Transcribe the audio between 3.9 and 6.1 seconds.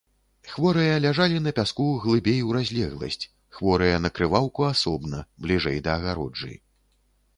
на крываўку асобна, бліжэй да